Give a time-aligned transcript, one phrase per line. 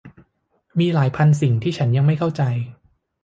[0.79, 2.41] มีหลายพันสิ่งที่ฉันยังไม่เข้าใจ